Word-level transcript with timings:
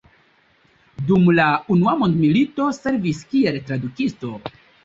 Dum 1.11 1.27
la 1.39 1.45
Unua 1.77 1.95
mondmilito 2.01 2.71
servis 2.81 3.23
kiel 3.35 3.63
tradukisto. 3.69 4.35